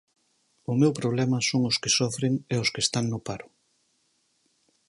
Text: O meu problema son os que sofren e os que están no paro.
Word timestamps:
O 0.71 0.73
meu 0.81 0.91
problema 0.99 1.37
son 1.49 1.61
os 1.69 1.77
que 1.81 1.93
sofren 1.99 2.33
e 2.53 2.55
os 2.63 2.71
que 2.73 2.83
están 2.85 3.05
no 3.11 3.19
paro. 3.27 3.47